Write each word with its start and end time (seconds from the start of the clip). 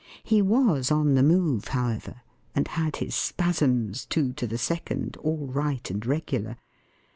He 0.23 0.41
was 0.41 0.89
on 0.89 1.13
the 1.13 1.21
move, 1.21 1.67
however; 1.67 2.23
and 2.55 2.67
had 2.69 2.95
his 2.95 3.13
spasms, 3.13 4.07
two 4.07 4.33
to 4.33 4.47
the 4.47 4.57
second, 4.57 5.15
all 5.17 5.45
right 5.45 5.87
and 5.91 6.03
regular. 6.03 6.57